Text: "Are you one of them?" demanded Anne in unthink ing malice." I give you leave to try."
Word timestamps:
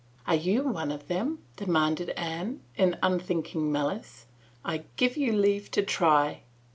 "Are 0.27 0.33
you 0.33 0.63
one 0.67 0.89
of 0.91 1.07
them?" 1.09 1.43
demanded 1.57 2.09
Anne 2.17 2.61
in 2.75 2.97
unthink 3.03 3.53
ing 3.53 3.71
malice." 3.71 4.25
I 4.65 4.85
give 4.95 5.15
you 5.15 5.31
leave 5.31 5.69
to 5.69 5.83
try." 5.83 6.41